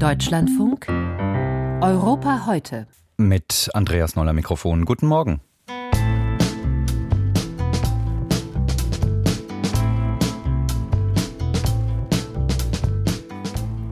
Deutschlandfunk 0.00 0.88
Europa 0.88 2.46
heute. 2.46 2.86
Mit 3.18 3.68
Andreas 3.74 4.16
Noller 4.16 4.32
Mikrofon. 4.32 4.86
Guten 4.86 5.06
Morgen. 5.06 5.40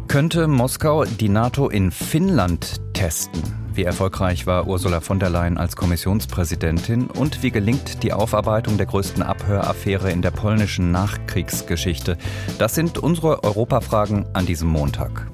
Könnte 0.09 0.49
Moskau 0.49 1.05
die 1.05 1.29
NATO 1.29 1.69
in 1.69 1.91
Finnland 1.91 2.81
testen? 2.95 3.43
Wie 3.75 3.85
erfolgreich 3.85 4.47
war 4.47 4.67
Ursula 4.67 5.01
von 5.01 5.21
der 5.21 5.29
Leyen 5.29 5.59
als 5.59 5.77
Kommissionspräsidentin 5.77 7.09
und 7.09 7.43
wie 7.43 7.51
gelingt 7.51 8.03
die 8.03 8.15
Aufarbeitung 8.15 8.79
der 8.79 8.87
größten 8.87 9.23
Abhöraffäre 9.23 10.11
in 10.11 10.23
der 10.23 10.31
polnischen 10.31 10.91
Nachkriegsgeschichte? 10.91 12.17
Das 12.59 12.75
sind 12.75 12.97
unsere 12.97 13.45
Europafragen 13.45 14.25
an 14.33 14.47
diesem 14.47 14.69
Montag. 14.69 15.27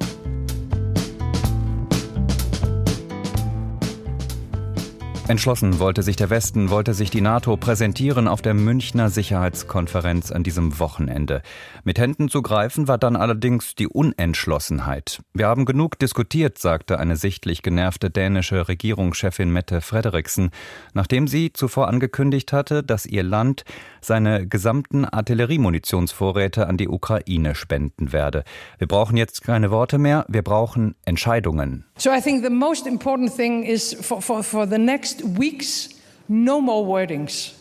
Entschlossen 5.27 5.79
wollte 5.79 6.03
sich 6.03 6.15
der 6.15 6.29
Westen, 6.29 6.69
wollte 6.69 6.93
sich 6.93 7.09
die 7.09 7.21
NATO 7.21 7.57
präsentieren 7.57 8.27
auf 8.27 8.43
der 8.43 8.53
Münchner 8.53 9.09
Sicherheitskonferenz 9.09 10.31
an 10.31 10.43
diesem 10.43 10.77
Wochenende. 10.77 11.41
Mit 11.83 11.97
Händen 11.97 12.29
zu 12.29 12.43
greifen 12.43 12.87
war 12.87 12.99
dann 12.99 13.15
allerdings 13.15 13.73
die 13.73 13.87
Unentschlossenheit. 13.87 15.23
Wir 15.33 15.47
haben 15.47 15.65
genug 15.65 15.97
diskutiert, 15.97 16.59
sagte 16.59 16.99
eine 16.99 17.15
sichtlich 17.15 17.63
genervte 17.63 18.11
dänische 18.11 18.67
Regierungschefin 18.67 19.49
Mette 19.49 19.81
Frederiksen, 19.81 20.51
nachdem 20.93 21.27
sie 21.27 21.51
zuvor 21.51 21.87
angekündigt 21.87 22.53
hatte, 22.53 22.83
dass 22.83 23.07
ihr 23.07 23.23
Land 23.23 23.65
seine 24.01 24.47
gesamten 24.47 25.05
Artilleriemunitionsvorräte 25.05 26.67
an 26.67 26.77
die 26.77 26.87
Ukraine 26.87 27.55
spenden 27.55 28.13
werde. 28.13 28.43
Wir 28.77 28.87
brauchen 28.87 29.17
jetzt 29.17 29.41
keine 29.41 29.71
Worte 29.71 29.97
mehr, 29.97 30.23
wir 30.27 30.43
brauchen 30.43 30.93
Entscheidungen. 31.03 31.85
So 31.97 32.11
I 32.11 32.19
think 32.19 32.43
the 32.43 32.49
most 32.49 32.87
important 32.87 33.31
thing 33.33 33.63
is 33.65 33.93
for, 33.93 34.21
for, 34.21 34.43
for 34.43 34.65
the 34.65 34.77
next 34.77 35.21
next 35.21 35.23
weeks, 35.23 35.89
no 36.27 36.59
more 36.59 36.85
wordings. 36.85 37.53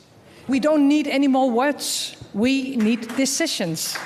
We 0.48 0.60
don't 0.60 0.88
need 0.88 1.06
any 1.06 1.28
more 1.28 1.50
words. 1.50 2.16
We 2.34 2.76
need 2.76 3.16
decisions. 3.16 3.96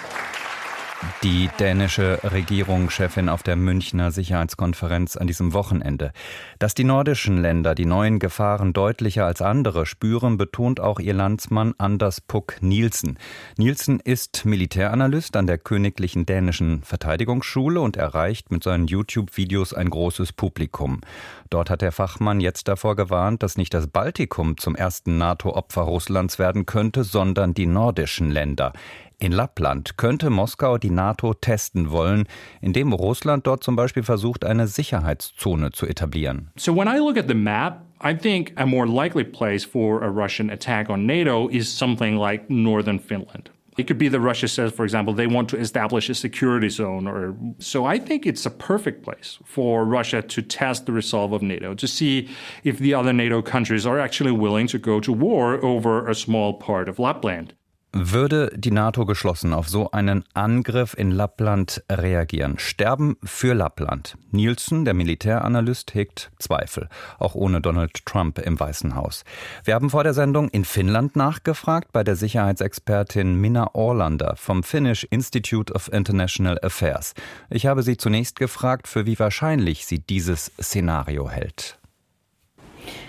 Die 1.23 1.49
dänische 1.61 2.19
Regierungschefin 2.25 3.29
auf 3.29 3.45
der 3.45 3.55
Münchner 3.55 4.11
Sicherheitskonferenz 4.11 5.17
an 5.17 5.29
diesem 5.29 5.53
Wochenende. 5.53 6.13
Dass 6.59 6.75
die 6.75 6.83
nordischen 6.83 7.41
Länder 7.41 7.77
die 7.77 7.87
neuen 7.87 8.19
Gefahren 8.19 8.73
deutlicher 8.73 9.25
als 9.25 9.41
andere 9.41 9.87
spüren, 9.87 10.39
betont 10.39 10.81
auch 10.81 10.99
ihr 10.99 11.15
Landsmann 11.15 11.75
Anders 11.79 12.21
Puck 12.21 12.57
Nielsen. 12.63 13.17
Nielsen 13.57 14.01
ist 14.01 14.45
Militäranalyst 14.45 15.37
an 15.37 15.47
der 15.47 15.59
Königlichen 15.59 16.27
Dänischen 16.27 16.83
Verteidigungsschule 16.83 17.81
und 17.81 17.97
erreicht 17.97 18.51
mit 18.51 18.65
seinen 18.65 18.89
YouTube-Videos 18.89 19.75
ein 19.75 19.91
großes 19.91 20.33
Publikum. 20.33 21.01
Dort 21.49 21.71
hat 21.71 21.83
der 21.83 21.93
Fachmann 21.93 22.41
jetzt 22.41 22.67
davor 22.67 22.97
gewarnt, 22.97 23.43
dass 23.43 23.57
nicht 23.57 23.73
das 23.73 23.87
Baltikum 23.87 24.57
zum 24.57 24.75
ersten 24.75 25.17
NATO-Opfer 25.17 25.83
Russlands 25.83 26.39
werden 26.39 26.67
könnte, 26.67 27.05
sondern 27.05 27.55
die 27.55 27.67
nordischen 27.67 28.31
Länder. 28.31 28.73
In 29.21 29.33
Lappland 29.33 29.97
könnte 29.97 30.31
Moskau 30.31 30.79
die 30.79 30.91
NATO 30.91 31.35
testen 31.35 31.91
wollen, 31.91 32.29
indem 32.61 32.93
Russland 32.93 33.49
dort 33.49 33.65
zum 33.65 33.75
Beispiel 33.75 34.05
versucht, 34.05 34.45
eine 34.45 34.69
Sicherheitszone 34.69 35.73
zu 35.73 35.87
etablieren. 35.87 36.53
So 36.57 36.73
when 36.73 36.87
I 36.87 36.99
look 36.99 37.17
at 37.17 37.27
the 37.27 37.35
map, 37.35 37.85
I 38.01 38.15
think 38.15 38.53
a 38.55 38.65
more 38.65 38.87
likely 38.87 39.25
place 39.25 39.65
for 39.65 40.03
a 40.05 40.09
Russian 40.09 40.51
attack 40.51 40.89
on 40.89 41.05
NATO 41.05 41.49
is 41.49 41.69
something 41.69 42.17
like 42.17 42.49
northern 42.49 43.01
Finland. 43.01 43.51
It 43.77 43.89
could 43.89 43.99
be 43.99 44.09
that 44.09 44.21
Russia 44.21 44.47
says, 44.47 44.73
for 44.73 44.85
example, 44.85 45.13
they 45.13 45.27
want 45.27 45.49
to 45.51 45.57
establish 45.57 46.09
a 46.09 46.15
security 46.15 46.69
zone. 46.69 47.09
Or 47.09 47.35
so 47.59 47.85
I 47.85 47.99
think 47.99 48.25
it's 48.25 48.47
a 48.47 48.51
perfect 48.51 49.03
place 49.03 49.39
for 49.45 49.85
Russia 49.85 50.23
to 50.23 50.43
test 50.43 50.87
the 50.87 50.93
resolve 50.93 51.33
of 51.33 51.43
NATO 51.43 51.75
to 51.75 51.87
see 51.89 52.29
if 52.63 52.79
the 52.79 52.95
other 52.95 53.13
NATO 53.13 53.43
countries 53.43 53.85
are 53.85 53.99
actually 53.99 54.33
willing 54.33 54.69
to 54.69 54.79
go 54.79 55.01
to 55.01 55.13
war 55.13 55.65
over 55.65 56.09
a 56.09 56.15
small 56.15 56.55
part 56.55 56.89
of 56.89 57.01
Lapland. 57.01 57.55
Würde 57.93 58.53
die 58.55 58.71
NATO 58.71 59.07
geschlossen 59.07 59.55
auf 59.55 59.67
so 59.67 59.91
einen 59.93 60.23
Angriff 60.35 60.93
in 60.95 61.11
Lappland 61.11 61.83
reagieren? 61.91 62.59
Sterben 62.59 63.17
für 63.25 63.55
Lappland. 63.55 64.19
Nielsen, 64.31 64.85
der 64.85 64.93
Militäranalyst, 64.93 65.95
hegt 65.95 66.31
Zweifel, 66.39 66.91
auch 67.19 67.35
ohne 67.35 67.63
Donald 67.63 68.05
Trump 68.05 68.41
im 68.41 68.61
Weißen 68.61 68.95
Haus. 68.95 69.25
Wir 69.65 69.75
haben 69.75 69.89
vor 69.89 70.05
der 70.05 70.13
Sendung 70.13 70.51
in 70.51 70.67
Finnland 70.67 71.17
nachgefragt 71.17 71.91
bei 71.91 72.05
der 72.05 72.15
Sicherheitsexpertin 72.15 73.35
Minna 73.35 73.75
Orlander 73.75 74.35
vom 74.37 74.63
Finnish 74.63 75.05
Institute 75.05 75.73
of 75.73 75.91
International 75.91 76.59
Affairs. 76.63 77.15
Ich 77.49 77.65
habe 77.67 77.83
sie 77.83 77.97
zunächst 77.97 78.39
gefragt, 78.39 78.87
für 78.87 79.07
wie 79.07 79.19
wahrscheinlich 79.19 79.87
sie 79.87 80.01
dieses 80.01 80.53
Szenario 80.61 81.31
hält. 81.31 81.79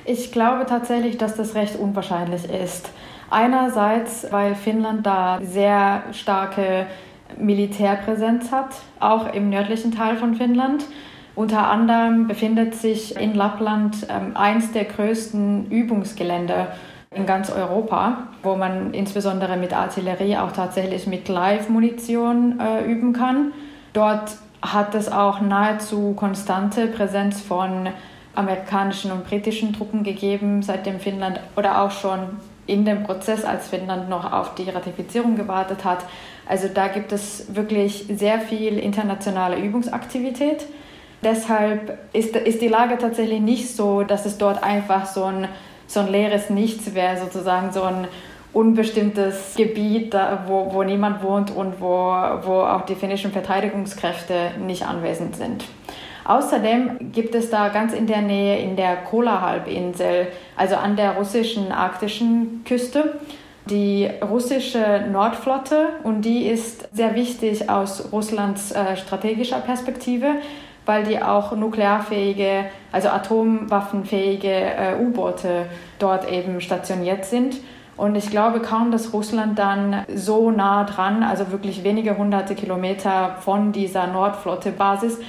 Ich 0.06 0.32
glaube 0.32 0.66
tatsächlich, 0.66 1.18
dass 1.18 1.36
das 1.36 1.54
recht 1.54 1.76
unwahrscheinlich 1.76 2.46
ist. 2.46 2.90
Einerseits, 3.30 4.28
weil 4.32 4.56
Finnland 4.56 5.06
da 5.06 5.40
sehr 5.42 6.04
starke 6.12 6.88
Militärpräsenz 7.38 8.52
hat, 8.52 8.76
auch 9.00 9.34
im 9.34 9.50
nördlichen 9.50 9.92
Teil 9.92 10.18
von 10.18 10.36
Finnland. 10.36 10.86
Unter 11.36 11.70
anderem 11.70 12.28
befindet 12.28 12.76
sich 12.76 13.16
in 13.16 13.34
Lappland 13.34 14.08
ähm, 14.10 14.36
eins 14.36 14.72
der 14.72 14.86
größten 14.86 15.70
Übungsgelände 15.70 16.68
in 17.16 17.26
ganz 17.26 17.52
Europa, 17.52 18.28
wo 18.44 18.56
man 18.56 18.94
insbesondere 18.94 19.58
mit 19.58 19.74
Artillerie 19.74 20.38
auch 20.38 20.52
tatsächlich 20.52 21.08
mit 21.08 21.28
Live-Munition 21.28 22.60
äh, 22.60 22.84
üben 22.86 23.14
kann. 23.14 23.54
Dort 23.94 24.38
hat 24.62 24.94
es 24.96 25.12
auch 25.12 25.40
nahezu 25.42 26.14
konstante 26.14 26.88
Präsenz 26.88 27.42
von 27.42 27.88
amerikanischen 28.36 29.12
und 29.12 29.26
britischen 29.26 29.74
Truppen 29.74 30.04
gegeben, 30.04 30.62
seitdem 30.62 31.00
Finnland 31.00 31.40
oder 31.56 31.82
auch 31.82 31.92
schon 31.92 32.20
in 32.70 32.86
dem 32.86 33.04
Prozess, 33.04 33.44
als 33.44 33.68
Finnland 33.68 34.10
noch 34.10 34.32
auf 34.32 34.56
die 34.56 34.70
Ratifizierung 34.70 35.36
gewartet 35.36 35.84
hat. 35.84 36.06
Also 36.48 36.68
da 36.74 36.88
gibt 36.88 37.12
es 37.12 37.54
wirklich 37.56 38.06
sehr 38.10 38.40
viel 38.40 38.78
internationale 38.78 39.58
Übungsaktivität. 39.58 40.66
Deshalb 41.24 41.98
ist, 42.14 42.36
ist 42.36 42.62
die 42.62 42.68
Lage 42.68 42.98
tatsächlich 42.98 43.42
nicht 43.42 43.76
so, 43.76 44.04
dass 44.04 44.26
es 44.26 44.38
dort 44.38 44.64
einfach 44.64 45.06
so 45.06 45.26
ein, 45.26 45.48
so 45.88 46.00
ein 46.00 46.08
leeres 46.08 46.50
Nichts 46.50 46.94
wäre, 46.94 47.18
sozusagen 47.18 47.72
so 47.72 47.84
ein 47.84 48.08
unbestimmtes 48.54 49.56
Gebiet, 49.56 50.16
wo, 50.48 50.74
wo 50.74 50.84
niemand 50.84 51.22
wohnt 51.22 51.56
und 51.56 51.82
wo, 51.82 52.14
wo 52.44 52.62
auch 52.62 52.82
die 52.82 52.96
finnischen 52.96 53.32
Verteidigungskräfte 53.32 54.52
nicht 54.66 54.86
anwesend 54.86 55.36
sind. 55.36 55.66
Außerdem 56.26 57.12
gibt 57.12 57.36
es 57.36 57.50
da 57.50 57.70
ganz 57.70 57.94
in 57.94 58.08
der 58.08 58.22
Nähe 58.22 58.60
in 58.60 58.76
der 58.76 58.98
Kola-Halbinsel, 58.98 60.28
also 60.56 60.76
an 60.76 60.96
der 60.96 61.14
russischen 61.14 61.72
arktischen 61.72 62.64
Küste, 62.66 63.20
die 63.70 64.10
russische 64.28 65.06
Nordflotte 65.12 65.90
und 66.04 66.24
die 66.24 66.48
ist 66.48 66.90
sehr 66.96 67.16
wichtig 67.16 67.70
aus 67.70 68.12
Russlands 68.12 68.72
äh, 68.72 68.98
strategischer 68.98 69.60
Perspektive, 69.60 70.36
weil 70.86 71.04
die 71.04 71.22
auch 71.22 71.56
nuklearfähige, 71.56 72.66
also 72.92 73.10
atomwaffenfähige 73.10 74.50
äh, 74.50 74.96
U-Boote 75.00 75.66
dort 76.00 76.32
eben 76.32 76.62
stationiert 76.62 77.26
sind. 77.26 77.58
Und 77.96 78.16
ich 78.16 78.32
glaube 78.32 78.62
kaum, 78.62 78.92
dass 78.92 79.14
Russland 79.14 79.60
dann 79.60 80.06
so 80.16 80.52
nah 80.52 80.86
dran, 80.86 81.22
also 81.22 81.52
wirklich 81.52 81.84
wenige 81.84 82.18
hunderte 82.18 82.56
Kilometer 82.56 83.36
von 83.42 83.74
dieser 83.74 84.08
Nordflotte-Basis, 84.08 85.20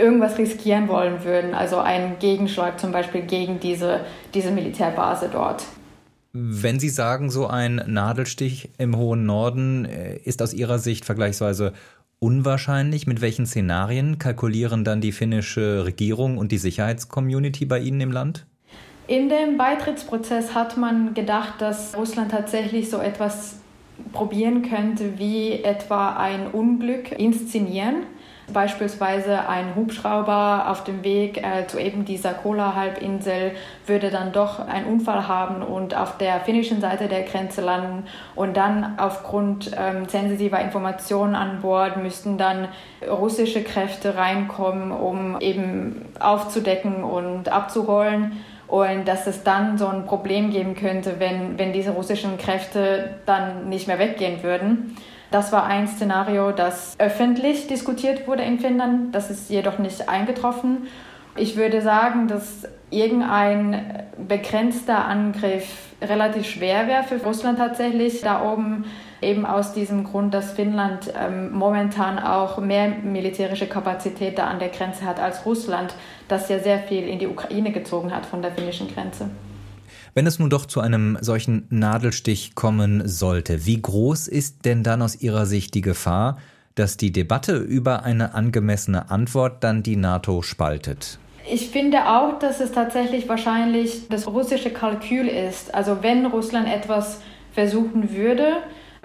irgendwas 0.00 0.38
riskieren 0.38 0.88
wollen 0.88 1.24
würden, 1.24 1.54
also 1.54 1.78
einen 1.78 2.18
Gegenschlag 2.18 2.80
zum 2.80 2.92
Beispiel 2.92 3.22
gegen 3.22 3.60
diese, 3.60 4.00
diese 4.34 4.50
Militärbase 4.50 5.28
dort. 5.30 5.64
Wenn 6.32 6.78
Sie 6.78 6.88
sagen, 6.88 7.30
so 7.30 7.48
ein 7.48 7.82
Nadelstich 7.86 8.70
im 8.78 8.96
hohen 8.96 9.26
Norden 9.26 9.84
äh, 9.84 10.16
ist 10.16 10.42
aus 10.42 10.54
Ihrer 10.54 10.78
Sicht 10.78 11.04
vergleichsweise 11.04 11.72
unwahrscheinlich, 12.20 13.06
mit 13.06 13.20
welchen 13.20 13.46
Szenarien 13.46 14.18
kalkulieren 14.18 14.84
dann 14.84 15.00
die 15.00 15.12
finnische 15.12 15.84
Regierung 15.84 16.38
und 16.38 16.52
die 16.52 16.58
Sicherheitscommunity 16.58 17.64
bei 17.64 17.80
Ihnen 17.80 18.00
im 18.00 18.12
Land? 18.12 18.46
In 19.08 19.28
dem 19.28 19.56
Beitrittsprozess 19.56 20.54
hat 20.54 20.76
man 20.76 21.14
gedacht, 21.14 21.54
dass 21.60 21.96
Russland 21.96 22.30
tatsächlich 22.30 22.90
so 22.90 22.98
etwas 22.98 23.56
probieren 24.12 24.62
könnte, 24.62 25.18
wie 25.18 25.64
etwa 25.64 26.16
ein 26.16 26.46
Unglück 26.52 27.10
inszenieren 27.18 28.04
Beispielsweise 28.52 29.48
ein 29.48 29.74
Hubschrauber 29.74 30.66
auf 30.68 30.84
dem 30.84 31.04
Weg 31.04 31.38
äh, 31.38 31.66
zu 31.66 31.78
eben 31.78 32.04
dieser 32.04 32.34
Kola-Halbinsel 32.34 33.52
würde 33.86 34.10
dann 34.10 34.32
doch 34.32 34.66
einen 34.66 34.86
Unfall 34.86 35.28
haben 35.28 35.62
und 35.62 35.96
auf 35.96 36.18
der 36.18 36.40
finnischen 36.40 36.80
Seite 36.80 37.08
der 37.08 37.22
Grenze 37.22 37.60
landen 37.60 38.04
und 38.34 38.56
dann 38.56 38.98
aufgrund 38.98 39.70
ähm, 39.76 40.08
sensitiver 40.08 40.60
Informationen 40.60 41.34
an 41.34 41.60
Bord 41.60 41.96
müssten 41.96 42.38
dann 42.38 42.68
russische 43.08 43.62
Kräfte 43.62 44.16
reinkommen, 44.16 44.92
um 44.92 45.40
eben 45.40 46.06
aufzudecken 46.18 47.04
und 47.04 47.48
abzuholen 47.50 48.32
und 48.70 49.08
dass 49.08 49.26
es 49.26 49.42
dann 49.42 49.78
so 49.78 49.88
ein 49.88 50.06
Problem 50.06 50.50
geben 50.50 50.76
könnte, 50.76 51.16
wenn, 51.18 51.58
wenn 51.58 51.72
diese 51.72 51.90
russischen 51.90 52.38
Kräfte 52.38 53.16
dann 53.26 53.68
nicht 53.68 53.88
mehr 53.88 53.98
weggehen 53.98 54.42
würden. 54.42 54.96
Das 55.30 55.52
war 55.52 55.64
ein 55.64 55.86
Szenario, 55.86 56.50
das 56.50 56.96
öffentlich 56.98 57.68
diskutiert 57.68 58.26
wurde 58.26 58.42
in 58.42 58.58
Finnland. 58.58 59.14
Das 59.14 59.30
ist 59.30 59.48
jedoch 59.48 59.78
nicht 59.78 60.08
eingetroffen. 60.08 60.88
Ich 61.36 61.56
würde 61.56 61.82
sagen, 61.82 62.26
dass 62.26 62.66
irgendein 62.90 64.04
begrenzter 64.26 65.04
Angriff 65.04 65.90
relativ 66.02 66.46
schwer 66.46 66.88
wäre 66.88 67.04
für 67.04 67.22
Russland 67.22 67.58
tatsächlich 67.58 68.20
da 68.22 68.52
oben 68.52 68.84
eben 69.22 69.46
aus 69.46 69.72
diesem 69.72 70.04
Grund, 70.04 70.34
dass 70.34 70.52
Finnland 70.52 71.12
ähm, 71.16 71.52
momentan 71.52 72.18
auch 72.18 72.58
mehr 72.58 72.88
militärische 72.88 73.66
Kapazität 73.66 74.38
da 74.38 74.46
an 74.46 74.58
der 74.58 74.70
Grenze 74.70 75.04
hat 75.04 75.20
als 75.20 75.44
Russland, 75.46 75.94
das 76.26 76.48
ja 76.48 76.58
sehr 76.58 76.78
viel 76.78 77.06
in 77.06 77.18
die 77.18 77.26
Ukraine 77.26 77.70
gezogen 77.70 78.14
hat 78.14 78.26
von 78.26 78.42
der 78.42 78.52
finnischen 78.52 78.92
Grenze. 78.92 79.30
Wenn 80.14 80.26
es 80.26 80.38
nun 80.40 80.50
doch 80.50 80.66
zu 80.66 80.80
einem 80.80 81.18
solchen 81.20 81.66
Nadelstich 81.70 82.56
kommen 82.56 83.06
sollte, 83.06 83.64
wie 83.64 83.80
groß 83.80 84.26
ist 84.26 84.64
denn 84.64 84.82
dann 84.82 85.02
aus 85.02 85.20
Ihrer 85.20 85.46
Sicht 85.46 85.74
die 85.74 85.82
Gefahr, 85.82 86.38
dass 86.74 86.96
die 86.96 87.12
Debatte 87.12 87.56
über 87.56 88.02
eine 88.02 88.34
angemessene 88.34 89.10
Antwort 89.10 89.62
dann 89.62 89.82
die 89.82 89.96
NATO 89.96 90.42
spaltet? 90.42 91.18
Ich 91.48 91.70
finde 91.70 92.08
auch, 92.08 92.38
dass 92.38 92.60
es 92.60 92.72
tatsächlich 92.72 93.28
wahrscheinlich 93.28 94.08
das 94.08 94.26
russische 94.26 94.70
Kalkül 94.70 95.28
ist. 95.28 95.74
Also 95.74 95.98
wenn 96.02 96.26
Russland 96.26 96.68
etwas 96.68 97.20
versuchen 97.52 98.14
würde, 98.14 98.56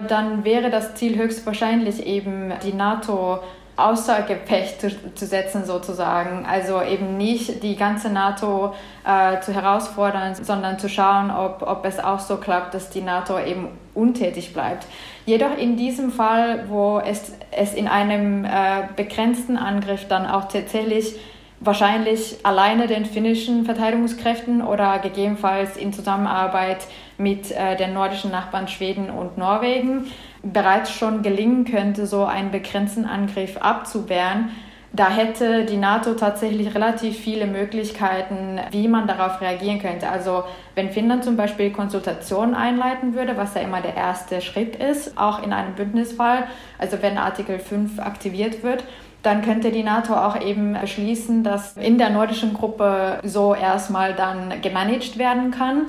dann 0.08 0.44
wäre 0.44 0.70
das 0.70 0.94
Ziel 0.94 1.16
höchstwahrscheinlich 1.16 2.04
eben 2.04 2.52
die 2.64 2.72
NATO 2.72 3.40
außer 3.76 4.22
Gefecht 4.22 4.80
zu, 4.80 5.14
zu, 5.14 5.26
setzen 5.26 5.64
sozusagen. 5.64 6.46
Also 6.46 6.82
eben 6.82 7.16
nicht 7.16 7.62
die 7.62 7.76
ganze 7.76 8.08
NATO 8.10 8.74
äh, 9.04 9.40
zu 9.40 9.52
herausfordern, 9.52 10.34
sondern 10.34 10.78
zu 10.78 10.88
schauen, 10.88 11.30
ob, 11.30 11.62
ob 11.62 11.84
es 11.84 11.98
auch 11.98 12.20
so 12.20 12.38
klappt, 12.38 12.74
dass 12.74 12.90
die 12.90 13.02
NATO 13.02 13.38
eben 13.38 13.68
untätig 13.94 14.52
bleibt. 14.52 14.86
Jedoch 15.26 15.56
in 15.58 15.76
diesem 15.76 16.10
Fall, 16.10 16.64
wo 16.68 16.98
es, 16.98 17.32
es 17.50 17.74
in 17.74 17.88
einem 17.88 18.44
äh, 18.44 18.84
begrenzten 18.96 19.58
Angriff 19.58 20.08
dann 20.08 20.26
auch 20.26 20.48
tatsächlich 20.48 21.16
wahrscheinlich 21.60 22.36
alleine 22.42 22.86
den 22.86 23.06
finnischen 23.06 23.64
Verteidigungskräften 23.64 24.62
oder 24.62 24.98
gegebenenfalls 24.98 25.76
in 25.76 25.92
Zusammenarbeit 25.92 26.86
mit 27.18 27.50
äh, 27.50 27.76
den 27.76 27.94
nordischen 27.94 28.30
Nachbarn 28.30 28.68
Schweden 28.68 29.10
und 29.10 29.38
Norwegen 29.38 30.06
bereits 30.42 30.92
schon 30.92 31.22
gelingen 31.22 31.64
könnte, 31.64 32.06
so 32.06 32.24
einen 32.24 32.50
begrenzten 32.50 33.04
Angriff 33.04 33.56
abzuwehren. 33.56 34.50
Da 34.92 35.10
hätte 35.10 35.64
die 35.64 35.76
NATO 35.76 36.14
tatsächlich 36.14 36.74
relativ 36.74 37.18
viele 37.18 37.46
Möglichkeiten, 37.46 38.60
wie 38.70 38.88
man 38.88 39.06
darauf 39.06 39.40
reagieren 39.40 39.78
könnte. 39.78 40.08
Also 40.08 40.44
wenn 40.74 40.90
Finnland 40.90 41.24
zum 41.24 41.36
Beispiel 41.36 41.70
Konsultationen 41.70 42.54
einleiten 42.54 43.14
würde, 43.14 43.36
was 43.36 43.54
ja 43.54 43.60
immer 43.62 43.82
der 43.82 43.94
erste 43.94 44.40
Schritt 44.40 44.76
ist, 44.76 45.18
auch 45.18 45.42
in 45.42 45.52
einem 45.52 45.74
Bündnisfall, 45.74 46.44
also 46.78 47.02
wenn 47.02 47.18
Artikel 47.18 47.58
5 47.58 47.98
aktiviert 47.98 48.62
wird, 48.62 48.84
dann 49.26 49.42
könnte 49.42 49.72
die 49.72 49.82
NATO 49.82 50.14
auch 50.14 50.40
eben 50.40 50.76
beschließen, 50.80 51.42
dass 51.42 51.76
in 51.76 51.98
der 51.98 52.10
nordischen 52.10 52.54
Gruppe 52.54 53.18
so 53.24 53.54
erstmal 53.54 54.14
dann 54.14 54.62
gemanagt 54.62 55.18
werden 55.18 55.50
kann. 55.50 55.86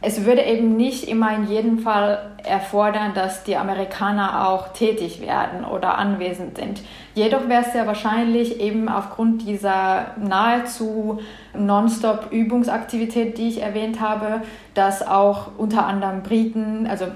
Es 0.00 0.24
würde 0.24 0.42
eben 0.42 0.76
nicht 0.76 1.08
immer 1.08 1.34
in 1.34 1.48
jedem 1.48 1.80
Fall 1.80 2.30
erfordern, 2.44 3.12
dass 3.12 3.42
die 3.42 3.56
Amerikaner 3.56 4.48
auch 4.48 4.68
tätig 4.68 5.20
werden 5.20 5.64
oder 5.64 5.98
anwesend 5.98 6.58
sind. 6.58 6.82
Jedoch 7.14 7.48
wäre 7.48 7.62
es 7.62 7.72
sehr 7.72 7.88
wahrscheinlich 7.88 8.60
eben 8.60 8.88
aufgrund 8.88 9.42
dieser 9.42 10.12
nahezu 10.16 11.18
nonstop 11.58 12.30
Übungsaktivität, 12.30 13.36
die 13.36 13.48
ich 13.48 13.62
erwähnt 13.62 14.00
habe, 14.00 14.42
dass 14.74 15.04
auch 15.04 15.48
unter 15.58 15.86
anderem 15.86 16.22
Briten, 16.22 16.86
also 16.86 17.06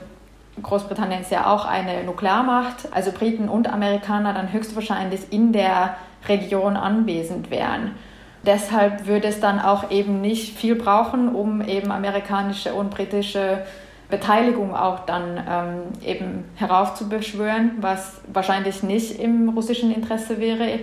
Großbritannien 0.63 1.21
ist 1.21 1.31
ja 1.31 1.53
auch 1.53 1.65
eine 1.65 2.05
Nuklearmacht, 2.05 2.89
also 2.93 3.13
Briten 3.13 3.49
und 3.49 3.73
Amerikaner 3.73 4.33
dann 4.33 4.53
höchstwahrscheinlich 4.53 5.33
in 5.33 5.53
der 5.53 5.97
Region 6.29 6.77
anwesend 6.77 7.51
wären. 7.51 7.93
Deshalb 8.45 9.07
würde 9.07 9.29
es 9.29 9.41
dann 9.41 9.61
auch 9.61 9.91
eben 9.91 10.21
nicht 10.21 10.57
viel 10.57 10.75
brauchen, 10.75 11.35
um 11.35 11.61
eben 11.61 11.91
amerikanische 11.93 12.75
und 12.75 12.91
britische 12.91 13.65
Beteiligung 14.09 14.75
auch 14.75 15.01
dann 15.01 15.41
ähm, 15.49 15.83
eben 16.05 16.45
heraufzubeschwören, 16.57 17.73
was 17.81 18.21
wahrscheinlich 18.33 18.83
nicht 18.83 19.21
im 19.21 19.51
russischen 19.51 19.95
Interesse 19.95 20.41
wäre. 20.41 20.81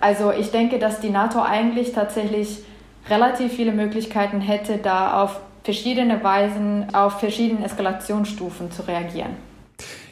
Also 0.00 0.32
ich 0.32 0.50
denke, 0.50 0.78
dass 0.78 1.00
die 1.00 1.10
NATO 1.10 1.42
eigentlich 1.42 1.92
tatsächlich 1.92 2.60
relativ 3.08 3.52
viele 3.52 3.72
Möglichkeiten 3.72 4.40
hätte, 4.40 4.78
da 4.78 5.22
auf 5.22 5.40
verschiedene 5.62 6.22
Weisen 6.22 6.94
auf 6.94 7.20
verschiedene 7.20 7.64
Eskalationsstufen 7.64 8.70
zu 8.70 8.82
reagieren. 8.82 9.36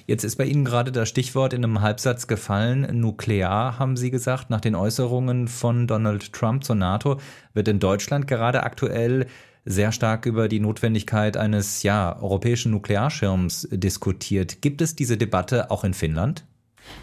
Jetzt 0.06 0.24
ist 0.24 0.36
bei 0.36 0.44
Ihnen 0.44 0.64
gerade 0.64 0.90
das 0.90 1.08
Stichwort 1.10 1.52
in 1.52 1.62
einem 1.62 1.82
Halbsatz 1.82 2.26
gefallen. 2.26 2.88
Nuklear, 2.98 3.78
haben 3.78 3.96
Sie 3.98 4.10
gesagt. 4.10 4.48
Nach 4.48 4.60
den 4.60 4.74
Äußerungen 4.74 5.48
von 5.48 5.86
Donald 5.86 6.32
Trump 6.32 6.64
zur 6.64 6.76
NATO 6.76 7.18
wird 7.52 7.68
in 7.68 7.78
Deutschland 7.78 8.26
gerade 8.26 8.62
aktuell 8.62 9.26
sehr 9.66 9.92
stark 9.92 10.24
über 10.24 10.48
die 10.48 10.60
Notwendigkeit 10.60 11.36
eines 11.36 11.82
ja, 11.82 12.16
europäischen 12.22 12.72
Nuklearschirms 12.72 13.68
diskutiert. 13.70 14.62
Gibt 14.62 14.80
es 14.80 14.96
diese 14.96 15.18
Debatte 15.18 15.70
auch 15.70 15.84
in 15.84 15.92
Finnland? 15.92 16.44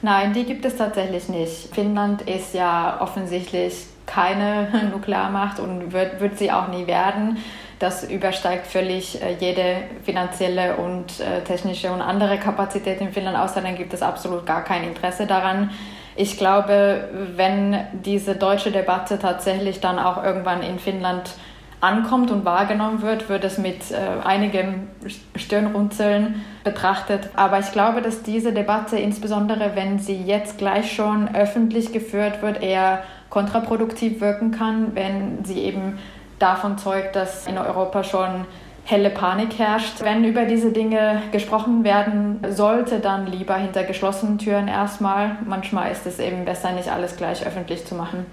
Nein, 0.02 0.34
die 0.34 0.46
gibt 0.46 0.66
es 0.66 0.76
tatsächlich 0.76 1.30
nicht. 1.30 1.70
Finnland 1.74 2.24
ist 2.24 2.56
ja 2.56 3.00
offensichtlich 3.02 3.86
keine 4.08 4.90
Nuklearmacht 4.92 5.60
und 5.60 5.94
wird, 5.94 6.20
wird 6.20 6.40
sie 6.40 6.52
auch 6.52 6.70
nie 6.70 6.88
werden. 6.88 7.38
Das 7.86 8.04
übersteigt 8.04 8.66
völlig 8.66 9.22
äh, 9.22 9.36
jede 9.40 9.84
finanzielle 10.04 10.78
und 10.78 11.20
äh, 11.20 11.44
technische 11.44 11.92
und 11.92 12.02
andere 12.02 12.40
Kapazität 12.40 13.00
in 13.00 13.14
Finnland. 13.14 13.38
Außerdem 13.38 13.76
gibt 13.76 13.94
es 13.94 14.02
absolut 14.02 14.44
gar 14.48 14.64
kein 14.64 14.84
Interesse 14.84 15.28
daran. 15.28 15.70
Ich 16.16 16.40
glaube, 16.40 17.08
wenn 17.36 17.78
diese 17.94 18.34
deutsche 18.38 18.72
Debatte 18.72 19.20
tatsächlich 19.20 19.82
dann 19.82 20.00
auch 20.00 20.24
irgendwann 20.24 20.64
in 20.64 20.80
Finnland 20.80 21.36
ankommt 21.80 22.32
und 22.32 22.44
wahrgenommen 22.44 23.04
wird, 23.04 23.30
wird 23.30 23.44
es 23.44 23.60
mit 23.60 23.92
äh, 23.92 24.26
einigem 24.26 24.88
Stirnrunzeln 25.36 26.44
betrachtet. 26.64 27.30
Aber 27.36 27.60
ich 27.60 27.72
glaube, 27.72 28.02
dass 28.02 28.24
diese 28.24 28.52
Debatte, 28.52 28.98
insbesondere 28.98 29.76
wenn 29.76 30.00
sie 30.00 30.24
jetzt 30.24 30.58
gleich 30.58 30.92
schon 30.92 31.36
öffentlich 31.36 31.94
geführt 31.94 32.42
wird, 32.42 32.64
eher 32.64 33.04
kontraproduktiv 33.30 34.22
wirken 34.22 34.50
kann, 34.50 34.96
wenn 34.96 35.46
sie 35.46 35.60
eben 35.60 36.00
davon 36.40 36.78
zeugt, 36.78 37.16
dass 37.16 37.48
in 37.48 37.58
Europa 37.58 38.04
schon 38.04 38.46
helle 38.86 39.10
Panik 39.10 39.58
herrscht. 39.58 40.02
Wenn 40.02 40.24
über 40.24 40.46
diese 40.46 40.72
Dinge 40.72 41.24
gesprochen 41.32 41.84
werden 41.84 42.40
sollte, 42.50 43.00
dann 43.00 43.26
lieber 43.26 43.56
hinter 43.56 43.84
geschlossenen 43.84 44.38
Türen 44.38 44.68
erstmal. 44.68 45.38
Manchmal 45.46 45.92
ist 45.92 46.06
es 46.06 46.20
eben 46.20 46.46
besser, 46.46 46.72
nicht 46.72 46.90
alles 46.90 47.18
gleich 47.18 47.46
öffentlich 47.46 47.86
zu 47.86 47.96
machen. 47.96 48.26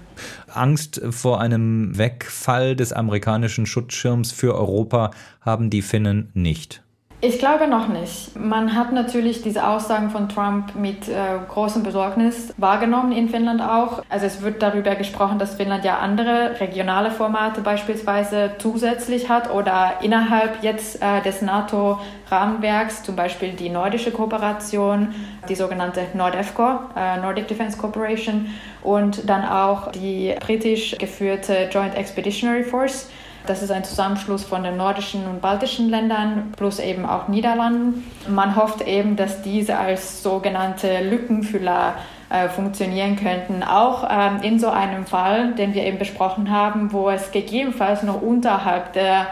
Angst 0.53 1.01
vor 1.09 1.41
einem 1.41 1.97
Wegfall 1.97 2.75
des 2.75 2.93
amerikanischen 2.93 3.65
Schutzschirms 3.65 4.31
für 4.31 4.53
Europa 4.53 5.09
haben 5.41 5.71
die 5.71 5.81
Finnen 5.81 6.29
nicht. 6.35 6.82
Ich 7.25 7.39
glaube 7.39 7.67
noch 7.67 7.87
nicht. 7.87 8.37
Man 8.37 8.75
hat 8.75 8.91
natürlich 8.91 9.41
diese 9.41 9.65
Aussagen 9.65 10.09
von 10.09 10.27
Trump 10.27 10.75
mit 10.75 11.07
äh, 11.07 11.13
großem 11.47 11.81
Besorgnis 11.81 12.53
wahrgenommen 12.57 13.13
in 13.13 13.29
Finnland 13.29 13.61
auch. 13.61 14.03
Also 14.09 14.25
es 14.25 14.41
wird 14.41 14.61
darüber 14.61 14.95
gesprochen, 14.95 15.39
dass 15.39 15.55
Finnland 15.55 15.85
ja 15.85 15.99
andere 15.99 16.59
regionale 16.59 17.11
Formate 17.11 17.61
beispielsweise 17.61 18.55
zusätzlich 18.57 19.29
hat 19.29 19.49
oder 19.49 19.99
innerhalb 20.01 20.63
jetzt 20.63 21.01
äh, 21.01 21.21
des 21.21 21.41
NATO-Rahmenwerks, 21.41 23.03
zum 23.03 23.15
Beispiel 23.15 23.53
die 23.53 23.69
nordische 23.69 24.11
Kooperation, 24.11 25.15
die 25.47 25.55
sogenannte 25.55 26.01
NORDEFCO, 26.13 26.79
äh, 26.97 27.21
Nordic 27.21 27.47
Defense 27.47 27.77
Corporation, 27.77 28.47
und 28.81 29.29
dann 29.29 29.45
auch 29.45 29.93
die 29.93 30.35
britisch 30.41 30.97
geführte 30.97 31.69
Joint 31.71 31.95
Expeditionary 31.95 32.65
Force 32.65 33.07
das 33.45 33.61
ist 33.61 33.71
ein 33.71 33.83
Zusammenschluss 33.83 34.43
von 34.43 34.63
den 34.63 34.77
nordischen 34.77 35.27
und 35.27 35.41
baltischen 35.41 35.89
Ländern 35.89 36.53
plus 36.55 36.79
eben 36.79 37.05
auch 37.05 37.27
Niederlanden. 37.27 38.09
Man 38.27 38.55
hofft 38.55 38.81
eben, 38.81 39.15
dass 39.15 39.41
diese 39.41 39.77
als 39.77 40.23
sogenannte 40.23 41.01
Lückenfüller 41.01 41.95
äh, 42.29 42.47
funktionieren 42.47 43.17
könnten. 43.17 43.61
Auch 43.63 44.07
ähm, 44.09 44.41
in 44.41 44.59
so 44.59 44.69
einem 44.69 45.05
Fall, 45.05 45.53
den 45.55 45.73
wir 45.73 45.83
eben 45.83 45.99
besprochen 45.99 46.49
haben, 46.51 46.93
wo 46.93 47.09
es 47.09 47.31
gegebenenfalls 47.31 48.03
noch 48.03 48.21
unterhalb 48.21 48.93
der 48.93 49.27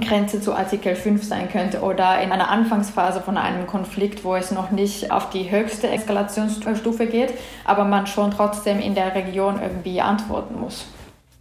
Grenze 0.00 0.40
zu 0.40 0.54
Artikel 0.54 0.96
5 0.96 1.22
sein 1.22 1.50
könnte 1.50 1.82
oder 1.82 2.20
in 2.20 2.32
einer 2.32 2.48
Anfangsphase 2.48 3.20
von 3.20 3.36
einem 3.36 3.66
Konflikt, 3.66 4.24
wo 4.24 4.34
es 4.34 4.50
noch 4.50 4.70
nicht 4.70 5.12
auf 5.12 5.30
die 5.30 5.50
höchste 5.50 5.90
Eskalationsstufe 5.90 7.06
geht, 7.06 7.34
aber 7.66 7.84
man 7.84 8.06
schon 8.06 8.30
trotzdem 8.30 8.80
in 8.80 8.94
der 8.94 9.14
Region 9.14 9.60
irgendwie 9.62 10.00
antworten 10.00 10.58
muss 10.58 10.86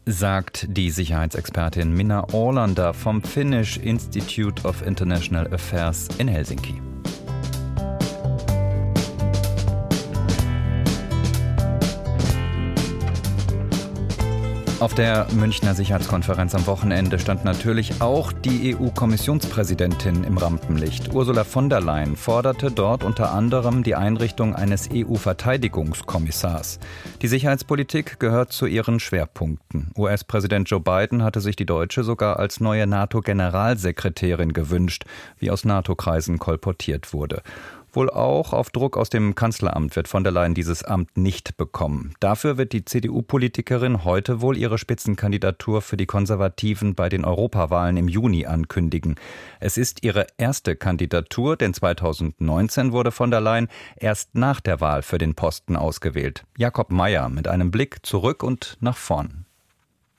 sagt 0.06 0.66
die 0.70 0.90
Sicherheitsexpertin 0.90 1.94
Minna 1.94 2.26
Orlander 2.34 2.94
vom 2.94 3.22
Finnish 3.22 3.78
Institute 3.78 4.68
of 4.68 4.86
International 4.86 5.52
Affairs 5.54 6.08
in 6.18 6.28
Helsinki. 6.28 6.91
Auf 14.82 14.96
der 14.96 15.28
Münchner 15.36 15.76
Sicherheitskonferenz 15.76 16.56
am 16.56 16.66
Wochenende 16.66 17.20
stand 17.20 17.46
natürlich 17.46 18.02
auch 18.02 18.34
die 18.34 18.76
EU-Kommissionspräsidentin 18.76 20.24
im 20.24 20.40
Rampenlicht. 20.40 21.14
Ursula 21.14 21.44
von 21.44 21.70
der 21.70 21.82
Leyen 21.82 22.16
forderte 22.16 22.72
dort 22.72 23.04
unter 23.04 23.32
anderem 23.32 23.84
die 23.84 23.94
Einrichtung 23.94 24.56
eines 24.56 24.90
EU-Verteidigungskommissars. 24.92 26.80
Die 27.22 27.28
Sicherheitspolitik 27.28 28.20
gehört 28.20 28.54
zu 28.54 28.66
ihren 28.66 29.00
Schwerpunkten. 29.00 29.92
US-Präsident 29.96 30.68
Joe 30.68 30.80
Biden 30.80 31.22
hatte 31.22 31.42
sich 31.42 31.56
die 31.56 31.68
Deutsche 31.68 32.04
sogar 32.04 32.40
als 32.40 32.60
neue 32.60 32.88
NATO-Generalsekretärin 32.88 34.52
gewünscht, 34.52 35.06
wie 35.38 35.52
aus 35.52 35.64
NATO-Kreisen 35.64 36.40
kolportiert 36.40 37.14
wurde. 37.14 37.44
Wohl 37.94 38.10
auch 38.10 38.54
auf 38.54 38.70
Druck 38.70 38.96
aus 38.96 39.10
dem 39.10 39.36
Kanzleramt 39.36 39.96
wird 39.96 40.08
von 40.08 40.24
der 40.24 40.32
Leyen 40.32 40.54
dieses 40.54 40.84
Amt 40.84 41.18
nicht 41.18 41.58
bekommen. 41.58 42.14
Dafür 42.22 42.58
wird 42.58 42.72
die 42.72 42.86
CDU-Politikerin 42.86 44.06
heute 44.06 44.42
wohl 44.42 44.58
ihre 44.58 44.78
Spitzenkandidatur 44.78 45.82
für 45.82 45.98
die 45.98 46.06
Konservativen 46.06 46.96
bei 46.96 47.10
den 47.10 47.26
Europawahlen 47.26 47.98
im 47.98 48.08
Juni 48.08 48.46
ankündigen. 48.46 49.16
Es 49.60 49.78
ist 49.78 50.04
ihre 50.04 50.28
erste 50.38 50.78
Kandidatur, 50.78 51.58
denn 51.58 51.74
2019 51.74 52.94
wurde 52.94 53.12
von 53.12 53.30
der 53.30 53.42
Leyen 53.42 53.68
erst 53.98 54.36
nach 54.36 54.62
der 54.62 54.80
Wahl 54.80 55.02
für 55.02 55.18
den 55.18 55.36
Posten 55.36 55.76
ausgewählt. 55.76 56.46
Jakob 56.58 56.92
Mayer 56.92 57.28
mit 57.28 57.48
einem 57.48 57.72
Blick 57.72 58.06
zurück 58.06 58.42
und 58.42 58.78
nach 58.80 58.98
vorn. 58.98 59.46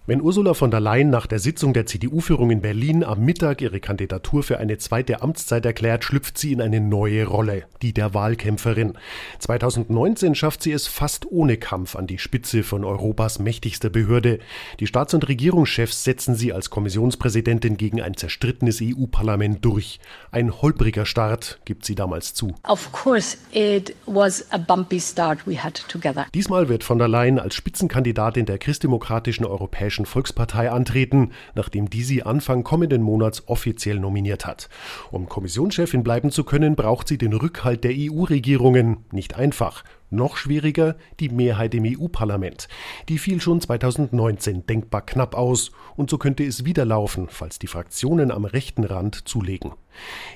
Wenn 0.04 0.20
Ursula 0.20 0.54
von 0.54 0.72
der 0.72 0.80
Leyen 0.80 1.10
nach 1.10 1.28
der 1.28 1.38
Sitzung 1.38 1.74
der 1.74 1.86
CDU-Führung 1.86 2.50
in 2.50 2.60
Berlin 2.60 3.04
am 3.04 3.24
Mittag 3.24 3.62
ihre 3.62 3.78
Kandidatur 3.78 4.42
für 4.42 4.58
eine 4.58 4.76
zweite 4.78 5.22
Amtszeit 5.22 5.64
erklärt, 5.64 6.02
schlüpft 6.02 6.36
sie 6.36 6.50
in 6.50 6.60
eine 6.60 6.80
neue 6.80 7.24
Rolle, 7.24 7.66
die 7.82 7.92
der 7.92 8.12
Wahlkämpferin. 8.12 8.94
2019 9.38 10.34
schafft 10.34 10.64
sie 10.64 10.72
es 10.72 10.88
fast 10.88 11.30
ohne 11.30 11.56
Kampf 11.56 11.94
an 11.94 12.08
die 12.08 12.18
Spitze 12.18 12.64
von 12.64 12.84
Europas 12.84 13.38
mächtigster 13.38 13.90
Behörde. 13.90 14.40
Die 14.80 14.88
Staats- 14.88 15.14
und 15.14 15.28
Regierungschefs 15.28 16.02
setzen 16.02 16.34
sie 16.34 16.52
als 16.52 16.68
Kommissionspräsidentin 16.68 17.76
gegen 17.76 18.02
ein 18.02 18.16
zerstrittenes 18.16 18.80
EU-Parlament 18.82 19.64
durch. 19.64 20.00
Ein 20.32 20.50
holpriger 20.62 21.06
Start, 21.06 21.60
gibt 21.64 21.84
sie 21.84 21.94
damals 21.94 22.34
zu. 22.34 22.56
Of 22.66 22.90
course 22.90 23.36
it 23.52 23.94
was 24.06 24.50
a 24.50 24.58
bumpy 24.58 24.98
start 24.98 25.46
we 25.46 25.62
had 25.62 25.84
together. 25.86 26.26
Diesmal 26.34 26.68
wird 26.68 26.82
von 26.82 26.98
der 26.98 27.06
Leyen 27.06 27.38
als 27.38 27.54
Spitzenkandidatin 27.54 28.46
der 28.46 28.58
christdemokratischen 28.58 29.46
Europäischen 29.46 29.91
Europäischen 29.92 30.06
Volkspartei 30.06 30.70
antreten, 30.70 31.32
nachdem 31.54 31.90
die 31.90 32.02
sie 32.02 32.22
Anfang 32.22 32.64
kommenden 32.64 33.02
Monats 33.02 33.42
offiziell 33.46 33.98
nominiert 33.98 34.46
hat. 34.46 34.70
Um 35.10 35.28
Kommissionschefin 35.28 36.02
bleiben 36.02 36.30
zu 36.30 36.44
können, 36.44 36.76
braucht 36.76 37.08
sie 37.08 37.18
den 37.18 37.34
Rückhalt 37.34 37.84
der 37.84 37.92
EU-Regierungen. 37.94 39.04
Nicht 39.12 39.36
einfach. 39.36 39.84
Noch 40.12 40.36
schwieriger 40.36 40.96
die 41.20 41.30
Mehrheit 41.30 41.74
im 41.74 41.84
EU-Parlament. 41.86 42.68
Die 43.08 43.16
fiel 43.16 43.40
schon 43.40 43.62
2019 43.62 44.66
denkbar 44.66 45.00
knapp 45.06 45.34
aus 45.34 45.72
und 45.96 46.10
so 46.10 46.18
könnte 46.18 46.44
es 46.44 46.66
wieder 46.66 46.84
laufen, 46.84 47.28
falls 47.30 47.58
die 47.58 47.66
Fraktionen 47.66 48.30
am 48.30 48.44
rechten 48.44 48.84
Rand 48.84 49.26
zulegen. 49.26 49.72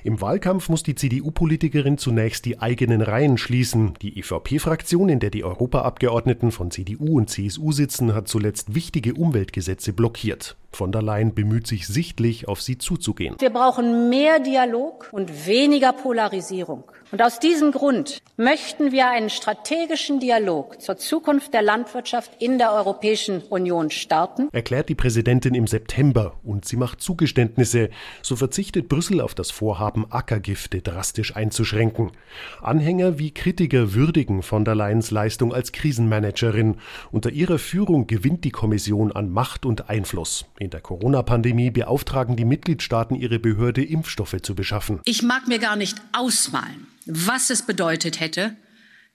Im 0.03 0.23
Wahlkampf 0.23 0.71
muss 0.71 0.83
die 0.83 0.95
CDU-Politikerin 0.95 1.99
zunächst 1.99 2.47
die 2.47 2.59
eigenen 2.59 3.03
Reihen 3.03 3.37
schließen. 3.37 3.93
Die 4.01 4.19
EVP-Fraktion, 4.19 5.11
in 5.11 5.21
der 5.21 5.31
die 5.31 5.45
Europaabgeordneten 5.45 6.53
von 6.53 6.71
CDU 6.71 7.19
und 7.19 7.29
CSU 7.29 7.71
sitzen, 7.71 8.15
hat 8.15 8.29
zuletzt 8.29 8.75
wichtige 8.75 9.13
Umweltgesetze 9.13 9.93
blockiert. 9.93 10.57
Von 10.77 10.93
der 10.93 11.01
Leyen 11.01 11.33
bemüht 11.35 11.67
sich 11.67 11.87
sichtlich, 11.87 12.49
auf 12.49 12.61
sie 12.61 12.77
zuzugehen. 12.77 13.37
Wir 13.39 13.49
brauchen 13.49 14.11
mehr 14.11 14.41
Dialog 14.41 15.09
und 15.11 15.47
weniger 15.47 15.95
Polarisierung. 15.95 16.85
Und 17.13 17.23
aus 17.23 17.39
diesem 17.39 17.71
Grund 17.71 18.21
möchten 18.37 18.91
wir 18.91 19.09
einen 19.09 19.31
strategischen 19.31 20.19
Dialog 20.19 20.83
zur 20.83 20.97
Zukunft 20.97 21.55
der 21.55 21.63
Landwirtschaft 21.63 22.43
in 22.43 22.59
der 22.59 22.73
Europäischen 22.73 23.43
Union 23.43 23.91
starten. 23.91 24.49
Erklärt 24.53 24.89
die 24.89 24.97
Präsidentin 24.97 25.55
im 25.55 25.69
September 25.69 26.35
und 26.43 26.65
sie 26.65 26.77
macht 26.77 27.01
Zugeständnisse. 27.01 27.91
So 28.23 28.35
verzichtet 28.35 28.89
Brüssel 28.89 29.21
auf 29.21 29.35
das 29.35 29.53
Vorhaben, 29.53 30.05
Ackergifte 30.11 30.83
drastisch 30.83 31.37
einzuschränken. 31.37 32.11
Anhänger 32.61 33.19
wie 33.19 33.31
Kritiker 33.31 33.95
würdigen 33.95 34.43
von 34.43 34.65
der 34.65 34.75
Leyens 34.75 35.11
Leistung 35.13 35.55
als 35.55 35.71
Krisenmanagerin. 35.71 36.77
Unter 37.13 37.31
ihrer 37.31 37.59
Führung 37.59 38.09
gewinnt 38.09 38.45
die 38.45 38.51
Kommission 38.51 39.13
an 39.13 39.31
Macht 39.31 39.65
und 39.65 39.89
Einfluss. 39.89 40.47
In 40.59 40.66
der 40.71 40.81
Corona-Pandemie 40.81 41.71
beauftragen 41.71 42.37
die 42.37 42.45
Mitgliedstaaten 42.45 43.17
ihre 43.17 43.39
Behörde, 43.39 43.85
Impfstoffe 43.85 44.37
zu 44.43 44.55
beschaffen. 44.55 45.01
Ich 45.05 45.23
mag 45.23 45.49
mir 45.49 45.59
gar 45.59 45.77
nicht 45.77 45.97
ausmalen, 46.13 46.87
was 47.07 47.51
es 47.51 47.63
bedeutet 47.63 48.21
hätte, 48.21 48.57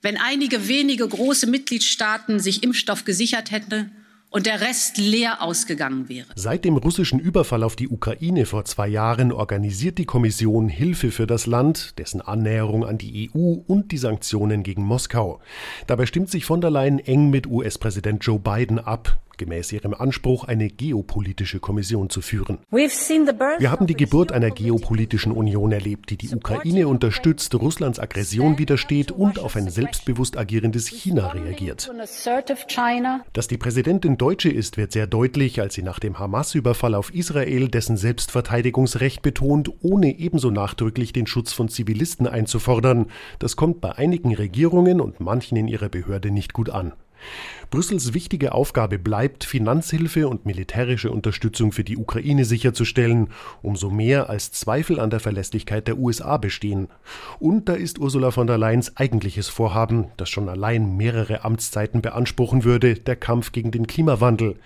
wenn 0.02 0.16
einige 0.16 0.68
wenige 0.68 1.06
große 1.06 1.46
Mitgliedstaaten 1.46 2.40
sich 2.40 2.62
Impfstoff 2.62 3.04
gesichert 3.04 3.50
hätten 3.50 3.92
und 4.32 4.46
der 4.46 4.60
Rest 4.60 4.96
leer 4.96 5.42
ausgegangen 5.42 6.08
wäre. 6.08 6.26
Seit 6.34 6.64
dem 6.64 6.76
russischen 6.76 7.20
Überfall 7.20 7.62
auf 7.62 7.76
die 7.76 7.88
Ukraine 7.88 8.46
vor 8.46 8.64
zwei 8.64 8.88
Jahren 8.88 9.30
organisiert 9.30 9.98
die 9.98 10.06
Kommission 10.06 10.68
Hilfe 10.68 11.10
für 11.10 11.26
das 11.26 11.46
Land, 11.46 11.98
dessen 11.98 12.20
Annäherung 12.20 12.84
an 12.84 12.98
die 12.98 13.30
EU 13.32 13.56
und 13.66 13.92
die 13.92 13.98
Sanktionen 13.98 14.62
gegen 14.62 14.82
Moskau. 14.82 15.40
Dabei 15.86 16.06
stimmt 16.06 16.30
sich 16.30 16.46
von 16.46 16.60
der 16.60 16.70
Leyen 16.70 16.98
eng 16.98 17.30
mit 17.30 17.46
US-Präsident 17.46 18.24
Joe 18.24 18.38
Biden 18.38 18.78
ab 18.78 19.20
gemäß 19.42 19.72
ihrem 19.72 19.92
Anspruch, 19.92 20.44
eine 20.44 20.68
geopolitische 20.68 21.58
Kommission 21.58 22.10
zu 22.10 22.20
führen. 22.20 22.58
Wir 22.70 23.70
haben 23.72 23.86
die 23.88 23.94
Geburt 23.94 24.30
einer 24.30 24.50
geopolitischen 24.50 25.32
Union 25.32 25.72
erlebt, 25.72 26.10
die 26.10 26.16
die 26.16 26.32
Ukraine 26.32 26.86
unterstützt, 26.86 27.52
Russlands 27.56 27.98
Aggression 27.98 28.58
widersteht 28.58 29.10
und 29.10 29.40
auf 29.40 29.56
ein 29.56 29.68
selbstbewusst 29.68 30.38
agierendes 30.38 30.86
China 30.86 31.28
reagiert. 31.28 31.90
Dass 33.32 33.48
die 33.48 33.58
Präsidentin 33.58 34.16
Deutsche 34.16 34.48
ist, 34.48 34.76
wird 34.76 34.92
sehr 34.92 35.08
deutlich, 35.08 35.60
als 35.60 35.74
sie 35.74 35.82
nach 35.82 35.98
dem 35.98 36.20
Hamas-Überfall 36.20 36.94
auf 36.94 37.12
Israel 37.12 37.66
dessen 37.66 37.96
Selbstverteidigungsrecht 37.96 39.22
betont, 39.22 39.72
ohne 39.82 40.18
ebenso 40.20 40.52
nachdrücklich 40.52 41.12
den 41.12 41.26
Schutz 41.26 41.52
von 41.52 41.68
Zivilisten 41.68 42.28
einzufordern. 42.28 43.06
Das 43.40 43.56
kommt 43.56 43.80
bei 43.80 43.90
einigen 43.92 44.34
Regierungen 44.36 45.00
und 45.00 45.18
manchen 45.18 45.56
in 45.56 45.66
ihrer 45.66 45.88
Behörde 45.88 46.30
nicht 46.30 46.52
gut 46.52 46.70
an. 46.70 46.92
Brüssels 47.72 48.12
wichtige 48.12 48.52
Aufgabe 48.52 48.98
bleibt, 48.98 49.44
Finanzhilfe 49.44 50.28
und 50.28 50.44
militärische 50.44 51.10
Unterstützung 51.10 51.72
für 51.72 51.84
die 51.84 51.96
Ukraine 51.96 52.44
sicherzustellen, 52.44 53.28
umso 53.62 53.88
mehr 53.88 54.28
als 54.28 54.52
Zweifel 54.52 55.00
an 55.00 55.08
der 55.08 55.20
Verlässlichkeit 55.20 55.88
der 55.88 55.96
USA 55.96 56.36
bestehen. 56.36 56.88
Und 57.38 57.70
da 57.70 57.72
ist 57.72 57.98
Ursula 57.98 58.30
von 58.30 58.46
der 58.46 58.58
Leyens 58.58 58.98
eigentliches 58.98 59.48
Vorhaben, 59.48 60.08
das 60.18 60.28
schon 60.28 60.50
allein 60.50 60.98
mehrere 60.98 61.46
Amtszeiten 61.46 62.02
beanspruchen 62.02 62.64
würde, 62.64 62.94
der 62.94 63.16
Kampf 63.16 63.52
gegen 63.52 63.70
den 63.70 63.86
Klimawandel. 63.86 64.56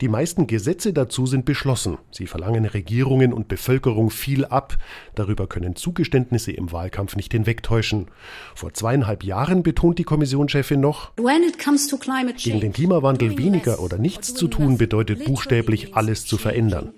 Die 0.00 0.08
meisten 0.08 0.46
Gesetze 0.46 0.94
dazu 0.94 1.26
sind 1.26 1.44
beschlossen. 1.44 1.98
Sie 2.10 2.26
verlangen 2.26 2.64
Regierungen 2.64 3.34
und 3.34 3.46
Bevölkerung 3.46 4.08
viel 4.08 4.46
ab. 4.46 4.78
Darüber 5.14 5.46
können 5.48 5.76
Zugeständnisse 5.76 6.52
im 6.52 6.72
Wahlkampf 6.72 7.14
nicht 7.14 7.32
hinwegtäuschen. 7.32 8.06
Vor 8.54 8.72
zweieinhalb 8.72 9.22
Jahren 9.22 9.62
betont 9.62 9.98
die 9.98 10.04
Kommissionschefin 10.04 10.80
noch, 10.80 11.12
gegen 12.36 12.60
den 12.60 12.72
Klimawandel 12.72 13.38
weniger 13.38 13.80
oder 13.80 13.98
nichts 13.98 14.34
zu 14.34 14.48
tun 14.48 14.78
bedeutet 14.78 15.24
buchstäblich 15.24 15.94
alles 15.96 16.26
zu 16.26 16.38
verändern. 16.38 16.92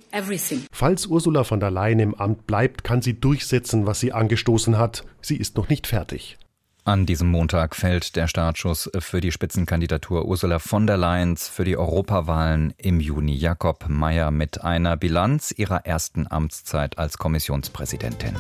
Falls 0.72 1.06
Ursula 1.06 1.44
von 1.44 1.60
der 1.60 1.70
Leyen 1.70 1.98
im 1.98 2.14
Amt 2.14 2.46
bleibt, 2.46 2.84
kann 2.84 3.02
sie 3.02 3.18
durchsetzen, 3.18 3.86
was 3.86 4.00
sie 4.00 4.12
angestoßen 4.12 4.78
hat. 4.78 5.04
Sie 5.20 5.36
ist 5.36 5.56
noch 5.56 5.68
nicht 5.68 5.86
fertig. 5.86 6.38
An 6.86 7.04
diesem 7.04 7.28
Montag 7.28 7.74
fällt 7.74 8.14
der 8.14 8.28
Startschuss 8.28 8.88
für 9.00 9.20
die 9.20 9.32
Spitzenkandidatur 9.32 10.24
Ursula 10.24 10.60
von 10.60 10.86
der 10.86 10.96
Leyen 10.96 11.36
für 11.36 11.64
die 11.64 11.76
Europawahlen 11.76 12.74
im 12.76 13.00
Juni. 13.00 13.34
Jakob 13.34 13.86
Mayer 13.88 14.30
mit 14.30 14.62
einer 14.62 14.96
Bilanz 14.96 15.52
ihrer 15.56 15.84
ersten 15.84 16.30
Amtszeit 16.30 16.96
als 16.96 17.18
Kommissionspräsidentin. 17.18 18.36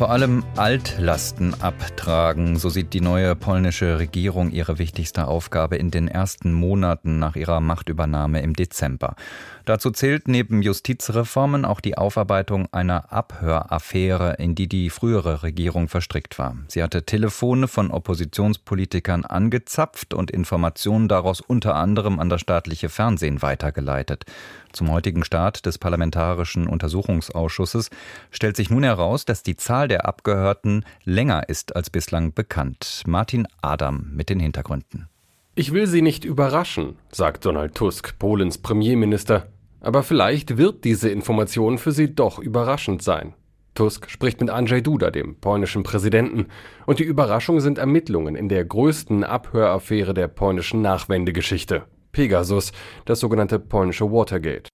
Vor 0.00 0.10
allem 0.10 0.42
Altlasten 0.56 1.54
abtragen, 1.62 2.56
so 2.58 2.68
sieht 2.68 2.92
die 2.92 3.00
neue 3.00 3.34
polnische 3.36 3.98
Regierung 3.98 4.50
ihre 4.50 4.78
wichtigste 4.78 5.28
Aufgabe 5.28 5.76
in 5.76 5.90
den 5.90 6.08
ersten 6.08 6.52
Monaten 6.52 7.18
nach 7.18 7.36
ihrer 7.36 7.60
Machtübernahme 7.60 8.42
im 8.42 8.54
Dezember. 8.54 9.14
Dazu 9.64 9.90
zählt 9.90 10.26
neben 10.26 10.62
Justizreformen 10.62 11.64
auch 11.64 11.80
die 11.80 11.96
Aufarbeitung 11.96 12.66
einer 12.72 13.12
Abhöraffäre, 13.12 14.34
in 14.38 14.54
die 14.54 14.68
die 14.68 14.90
frühere 14.90 15.44
Regierung 15.44 15.88
verstrickt 15.88 16.38
war. 16.38 16.56
Sie 16.66 16.82
hatte 16.82 17.04
Telefone 17.04 17.68
von 17.68 17.90
Oppositionspolitikern 17.90 19.24
angezapft 19.24 20.12
und 20.12 20.30
Informationen 20.30 21.06
daraus 21.08 21.40
unter 21.40 21.76
anderem 21.76 22.18
an 22.18 22.28
das 22.28 22.40
staatliche 22.40 22.88
Fernsehen 22.88 23.40
weitergeleitet. 23.40 24.24
Zum 24.72 24.90
heutigen 24.90 25.24
Start 25.24 25.66
des 25.66 25.78
Parlamentarischen 25.78 26.66
Untersuchungsausschusses 26.68 27.90
stellt 28.30 28.56
sich 28.56 28.70
nun 28.70 28.84
heraus, 28.84 29.24
dass 29.24 29.42
die 29.42 29.56
Zahl 29.56 29.88
der 29.88 30.06
Abgehörten 30.06 30.39
länger 31.04 31.48
ist 31.48 31.76
als 31.76 31.90
bislang 31.90 32.32
bekannt. 32.34 33.02
Martin 33.06 33.46
Adam 33.62 34.10
mit 34.12 34.30
den 34.30 34.40
Hintergründen. 34.40 35.08
Ich 35.54 35.72
will 35.72 35.86
Sie 35.86 36.02
nicht 36.02 36.24
überraschen, 36.24 36.96
sagt 37.12 37.44
Donald 37.44 37.74
Tusk, 37.74 38.18
Polens 38.18 38.58
Premierminister. 38.58 39.48
Aber 39.80 40.02
vielleicht 40.02 40.56
wird 40.56 40.84
diese 40.84 41.10
Information 41.10 41.78
für 41.78 41.92
Sie 41.92 42.14
doch 42.14 42.38
überraschend 42.38 43.02
sein. 43.02 43.34
Tusk 43.74 44.10
spricht 44.10 44.40
mit 44.40 44.50
Andrzej 44.50 44.82
Duda, 44.82 45.10
dem 45.10 45.36
polnischen 45.36 45.82
Präsidenten, 45.82 46.46
und 46.86 46.98
die 46.98 47.04
Überraschung 47.04 47.60
sind 47.60 47.78
Ermittlungen 47.78 48.36
in 48.36 48.48
der 48.48 48.64
größten 48.64 49.24
Abhöraffäre 49.24 50.12
der 50.12 50.28
polnischen 50.28 50.82
Nachwendegeschichte. 50.82 51.84
Pegasus, 52.12 52.72
das 53.04 53.20
sogenannte 53.20 53.58
polnische 53.58 54.10
Watergate. 54.10 54.68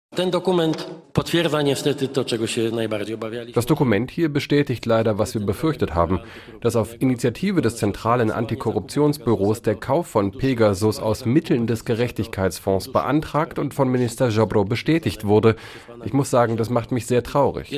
Das 3.54 3.66
Dokument 3.66 4.10
hier 4.10 4.28
bestätigt 4.32 4.86
leider, 4.86 5.18
was 5.18 5.34
wir 5.34 5.44
befürchtet 5.44 5.94
haben, 5.94 6.20
dass 6.60 6.76
auf 6.76 7.00
Initiative 7.00 7.60
des 7.60 7.76
zentralen 7.76 8.30
Antikorruptionsbüros 8.30 9.62
der 9.62 9.74
Kauf 9.74 10.06
von 10.06 10.32
Pegasus 10.32 10.98
aus 11.00 11.26
Mitteln 11.26 11.66
des 11.66 11.84
Gerechtigkeitsfonds 11.84 12.92
beantragt 12.92 13.58
und 13.58 13.74
von 13.74 13.90
Minister 13.90 14.28
Jobro 14.28 14.64
bestätigt 14.64 15.26
wurde. 15.26 15.56
Ich 16.04 16.14
muss 16.14 16.30
sagen, 16.30 16.56
das 16.56 16.70
macht 16.70 16.92
mich 16.92 17.06
sehr 17.06 17.22
traurig. 17.22 17.70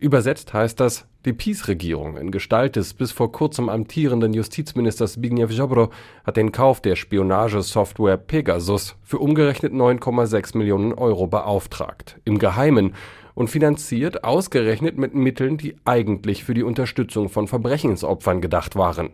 Übersetzt 0.00 0.54
heißt 0.54 0.80
das, 0.80 1.06
die 1.26 1.34
PiS-Regierung 1.34 2.16
in 2.16 2.30
Gestalt 2.30 2.74
des 2.76 2.94
bis 2.94 3.12
vor 3.12 3.32
kurzem 3.32 3.68
amtierenden 3.68 4.32
Justizministers 4.32 5.12
Zbigniew 5.12 5.48
Ziobro 5.48 5.90
hat 6.24 6.38
den 6.38 6.52
Kauf 6.52 6.80
der 6.80 6.96
Spionagesoftware 6.96 8.16
Pegasus 8.16 8.96
für 9.02 9.18
umgerechnet 9.18 9.74
9,6 9.74 10.56
Millionen 10.56 10.94
Euro 10.94 11.26
beauftragt, 11.26 12.18
im 12.24 12.38
Geheimen 12.38 12.94
und 13.34 13.50
finanziert 13.50 14.24
ausgerechnet 14.24 14.96
mit 14.96 15.14
Mitteln, 15.14 15.58
die 15.58 15.76
eigentlich 15.84 16.44
für 16.44 16.54
die 16.54 16.62
Unterstützung 16.62 17.28
von 17.28 17.46
Verbrechensopfern 17.46 18.40
gedacht 18.40 18.76
waren 18.76 19.10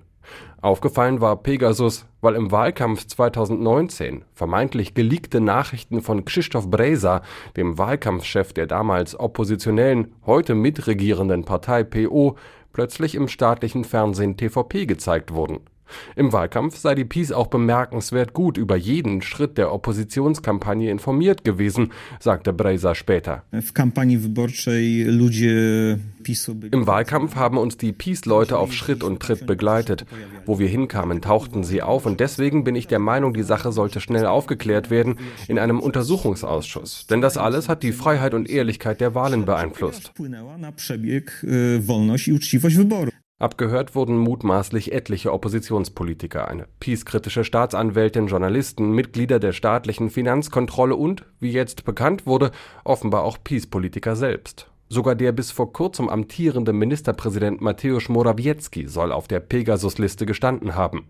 Aufgefallen 0.61 1.21
war 1.21 1.37
Pegasus, 1.42 2.06
weil 2.21 2.35
im 2.35 2.50
Wahlkampf 2.50 3.06
2019 3.06 4.25
vermeintlich 4.35 4.95
geleakte 4.95 5.40
Nachrichten 5.40 6.02
von 6.02 6.25
Krzysztof 6.25 6.71
Brejza, 6.71 7.23
dem 7.56 7.78
Wahlkampfchef 7.78 8.52
der 8.52 8.66
damals 8.66 9.18
oppositionellen, 9.18 10.14
heute 10.25 10.54
mitregierenden 10.54 11.45
Partei 11.45 11.85
PO, 11.85 12.37
plötzlich 12.73 13.14
im 13.14 13.28
staatlichen 13.28 13.85
Fernsehen 13.85 14.37
TVP 14.37 14.87
gezeigt 14.87 15.33
wurden 15.33 15.61
im 16.14 16.33
Wahlkampf 16.33 16.76
sei 16.76 16.95
die 16.95 17.05
PiS 17.05 17.33
auch 17.33 17.49
bemerkenswert 17.49 18.33
gut 18.33 18.57
über 18.57 18.76
jeden 18.76 19.23
Schritt 19.23 19.59
der 19.59 19.73
Oppositionskampagne 19.73 20.90
informiert 20.90 21.45
gewesen, 21.45 21.93
sagte 22.21 22.52
Brejza 22.52 22.95
später. 22.95 23.45
Im 26.73 26.87
Wahlkampf 26.87 27.37
haben 27.37 27.59
uns 27.59 27.76
die 27.76 27.93
PiS-Leute 27.93 28.59
auf 28.59 28.73
Schritt 28.73 29.05
und 29.05 29.21
Tritt 29.21 29.47
begleitet. 29.47 30.07
Wo 30.45 30.59
wir 30.59 30.69
hinkamen, 30.69 31.21
tauchten 31.21 31.62
sie 31.64 31.83
auf 31.83 32.07
und 32.07 32.21
deswegen 32.21 32.64
bin 32.64 32.75
ich 32.75 32.87
der 32.87 32.99
Meinung, 32.99 33.33
die 33.33 33.43
Sache 33.43 33.73
sollte 33.73 34.00
schnell 34.00 34.26
aufgeklärt 34.26 34.90
werden 34.90 35.19
in 35.49 35.59
einem 35.59 35.81
Untersuchungsausschuss. 35.81 37.07
Denn 37.07 37.21
das 37.21 37.37
alles 37.37 37.69
hat 37.69 37.83
die 37.83 37.93
Freiheit 37.93 38.35
und 38.35 38.49
Ehrlichkeit 38.49 39.00
der 39.00 39.14
Wahlen 39.14 39.45
beeinflusst. 39.45 40.12
Abgehört 43.38 43.95
wurden 43.95 44.16
mutmaßlich 44.16 44.93
etliche 44.93 45.31
Oppositionspolitiker, 45.31 46.49
eine 46.49 46.69
peace-kritische 46.81 47.45
Staatsanwältin, 47.45 48.28
Journalisten, 48.28 48.93
Mitglieder 48.93 49.38
der 49.38 49.52
staatlichen 49.52 50.09
Finanzkontrolle 50.09 50.97
und, 50.97 51.26
wie 51.38 51.50
jetzt 51.50 51.85
bekannt 51.85 52.26
wurde, 52.26 52.50
offenbar 52.83 53.25
auch 53.25 53.37
Peace-Politiker 53.45 54.16
selbst. 54.16 54.71
Sogar 54.88 55.16
der 55.16 55.33
bis 55.33 55.50
vor 55.50 55.71
kurzem 55.75 56.09
amtierende 56.09 56.73
Ministerpräsident 56.73 57.61
Mateusz 57.61 58.09
Morawiecki 58.09 58.87
soll 58.88 59.12
auf 59.12 59.28
der 59.28 59.40
Pegasus-Liste 59.40 60.25
gestanden 60.25 60.75
haben. 60.75 61.09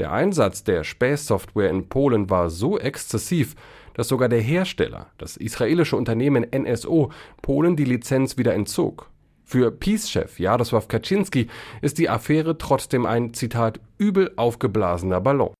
Der 0.00 0.10
Einsatz 0.10 0.64
der 0.64 0.82
Späßsoftware 0.82 1.70
in 1.70 1.88
Polen 1.88 2.30
war 2.30 2.50
so 2.50 2.80
exzessiv, 2.80 3.54
dass 3.94 4.08
sogar 4.08 4.28
der 4.28 4.40
Hersteller, 4.40 5.06
das 5.18 5.36
israelische 5.36 5.96
Unternehmen 5.96 6.44
NSO, 6.52 7.12
Polen 7.42 7.76
die 7.76 7.84
Lizenz 7.84 8.38
wieder 8.38 8.54
entzog. 8.54 9.08
Für 9.50 9.72
Peace-Chef 9.72 10.38
Jarosław 10.38 10.86
Kaczynski 10.86 11.48
ist 11.82 11.98
die 11.98 12.08
Affäre 12.08 12.56
trotzdem 12.56 13.04
ein, 13.04 13.34
Zitat, 13.34 13.80
übel 13.98 14.30
aufgeblasener 14.36 15.20
Ballon. 15.20 15.50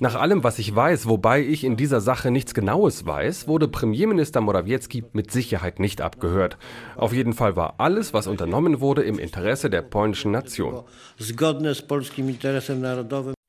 Nach 0.00 0.14
allem, 0.14 0.44
was 0.44 0.58
ich 0.58 0.76
weiß, 0.76 1.06
wobei 1.08 1.40
ich 1.40 1.64
in 1.64 1.78
dieser 1.78 2.02
Sache 2.02 2.30
nichts 2.30 2.52
Genaues 2.52 3.06
weiß, 3.06 3.48
wurde 3.48 3.66
Premierminister 3.66 4.42
Morawiecki 4.42 5.04
mit 5.14 5.30
Sicherheit 5.30 5.80
nicht 5.80 6.02
abgehört. 6.02 6.58
Auf 6.96 7.14
jeden 7.14 7.32
Fall 7.32 7.56
war 7.56 7.76
alles, 7.78 8.12
was 8.12 8.26
unternommen 8.26 8.80
wurde, 8.80 9.04
im 9.04 9.18
Interesse 9.18 9.70
der 9.70 9.80
polnischen 9.80 10.32
Nation. 10.32 10.82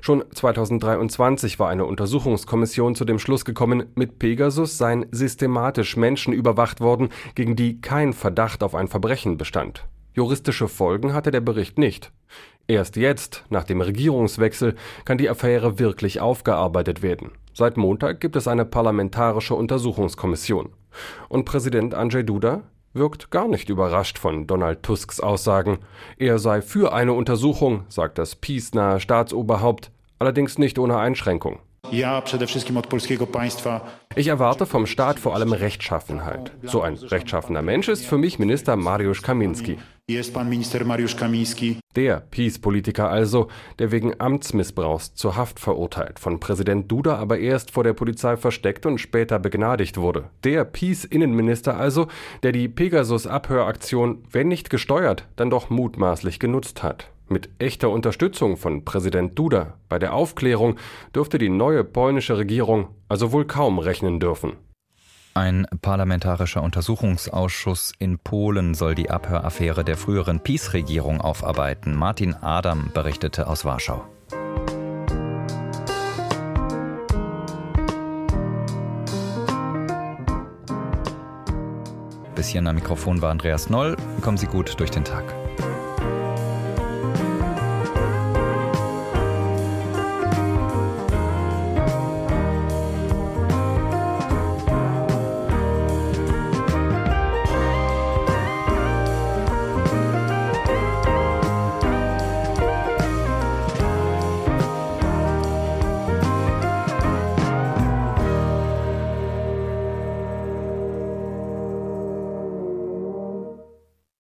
Schon 0.02 0.24
2023 0.34 1.60
war 1.60 1.70
eine 1.70 1.86
Untersuchungskommission 1.86 2.96
zu 2.96 3.04
dem 3.04 3.20
Schluss 3.20 3.44
gekommen, 3.44 3.88
mit 3.96 4.18
Pegasus 4.18 4.78
seien 4.78 5.06
systematisch 5.12 5.98
Menschen 5.98 6.34
überwacht 6.34 6.80
worden, 6.80 7.10
gegen 7.36 7.56
die 7.56 7.82
kein 7.82 8.14
Verdacht 8.14 8.64
auf 8.64 8.76
ein 8.76 8.88
Verbrechen 8.88 9.38
bestand. 9.38 9.88
Juristische 10.14 10.68
Folgen 10.68 11.14
hatte 11.14 11.32
der 11.32 11.42
Bericht 11.42 11.78
nicht. 11.78 12.12
Erst 12.68 12.96
jetzt, 12.96 13.46
nach 13.50 13.64
dem 13.64 13.82
Regierungswechsel, 13.82 14.76
kann 15.04 15.18
die 15.18 15.30
Affäre 15.30 15.80
wirklich 15.80 16.22
aufgearbeitet 16.22 17.02
werden. 17.02 17.32
Seit 17.54 17.78
Montag 17.78 18.22
gibt 18.22 18.36
es 18.36 18.48
eine 18.48 18.64
parlamentarische 18.64 19.56
Untersuchungskommission. 19.56 20.70
Und 21.28 21.46
Präsident 21.46 21.94
Andrzej 21.94 22.24
Duda 22.24 22.64
wirkt 22.94 23.32
gar 23.32 23.48
nicht 23.48 23.70
überrascht 23.70 24.18
von 24.18 24.48
Donald 24.48 24.84
Tusks 24.84 25.20
Aussagen. 25.20 25.80
Er 26.18 26.40
sei 26.40 26.62
für 26.62 26.94
eine 26.94 27.14
Untersuchung, 27.14 27.86
sagt 27.90 28.18
das 28.18 28.36
peace-nahe 28.36 29.00
Staatsoberhaupt, 29.00 29.92
allerdings 30.20 30.58
nicht 30.58 30.80
ohne 30.80 30.98
Einschränkung. 30.98 31.60
Ich 34.16 34.28
erwarte 34.28 34.66
vom 34.66 34.86
Staat 34.86 35.20
vor 35.20 35.34
allem 35.34 35.54
Rechtschaffenheit. 35.54 36.52
So 36.64 36.82
ein 36.82 36.96
rechtschaffener 36.96 37.62
Mensch 37.62 37.88
ist 37.88 38.06
für 38.06 38.18
mich 38.18 38.38
Minister 38.38 38.76
Mariusz 38.76 39.22
Kaminski. 39.22 39.78
Der 41.96 42.20
Peace-Politiker 42.20 43.10
also, 43.10 43.48
der 43.78 43.92
wegen 43.92 44.20
Amtsmissbrauchs 44.20 45.14
zur 45.14 45.36
Haft 45.36 45.60
verurteilt, 45.60 46.20
von 46.20 46.40
Präsident 46.40 46.92
Duda 46.92 47.18
aber 47.18 47.38
erst 47.38 47.70
vor 47.72 47.84
der 47.84 47.94
Polizei 47.94 48.36
versteckt 48.36 48.88
und 48.88 48.98
später 48.98 49.38
begnadigt 49.38 49.98
wurde. 49.98 50.30
Der 50.44 50.66
Peace-Innenminister 50.66 51.78
also, 51.78 52.08
der 52.42 52.52
die 52.52 52.68
Pegasus-Abhöraktion, 52.68 54.24
wenn 54.32 54.48
nicht 54.48 54.72
gesteuert, 54.72 55.28
dann 55.36 55.52
doch 55.52 55.70
mutmaßlich 55.70 56.40
genutzt 56.40 56.82
hat. 56.82 57.12
Mit 57.28 57.50
echter 57.60 57.92
Unterstützung 57.92 58.58
von 58.58 58.86
Präsident 58.86 59.38
Duda 59.38 59.78
bei 59.90 60.00
der 60.00 60.16
Aufklärung 60.16 60.78
dürfte 61.14 61.38
die 61.38 61.50
neue 61.50 61.84
polnische 61.84 62.40
Regierung 62.40 62.88
also 63.08 63.32
wohl 63.32 63.46
kaum 63.46 63.78
rechnen 63.78 64.20
dürfen. 64.20 64.54
Ein 65.40 65.68
parlamentarischer 65.82 66.62
Untersuchungsausschuss 66.62 67.94
in 67.98 68.20
Polen 68.20 68.74
soll 68.74 68.94
die 68.94 69.10
Abhöraffäre 69.10 69.86
der 69.86 69.96
früheren 69.96 70.42
PiS-Regierung 70.42 71.22
aufarbeiten. 71.22 71.96
Martin 71.96 72.34
Adam 72.34 72.92
berichtete 72.94 73.48
aus 73.48 73.64
Warschau. 73.64 74.04
Bis 82.36 82.50
hierhin 82.50 82.68
am 82.68 82.76
Mikrofon 82.76 83.22
war 83.22 83.32
Andreas 83.32 83.70
Noll. 83.70 83.96
Kommen 84.20 84.36
Sie 84.36 84.48
gut 84.48 84.78
durch 84.78 84.92
den 84.92 85.06
Tag. 85.06 85.24